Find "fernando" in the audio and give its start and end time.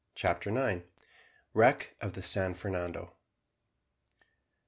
2.55-3.13